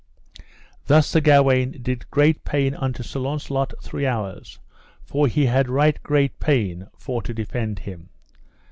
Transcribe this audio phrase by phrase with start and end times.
[0.87, 4.57] Thus Sir Gawaine did great pain unto Sir Launcelot three hours,
[5.11, 8.09] that he had right great pain for to defend him.